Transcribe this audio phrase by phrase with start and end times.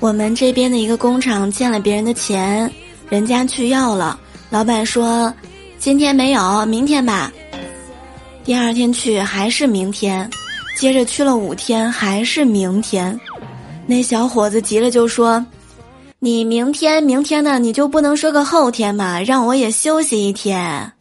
[0.00, 2.70] 我们这边的一个工厂欠了别人的钱
[3.08, 4.18] 人家去要了。
[4.50, 5.32] 老板说
[5.78, 7.32] 今天没有明天吧。
[8.44, 10.28] 第二天去还是明天
[10.76, 13.18] 接着去了五天还是明天。
[13.86, 15.44] 那小伙子急了就说
[16.18, 20.92] 你明天明天的你就不能说个后天嘛让我也休息一天。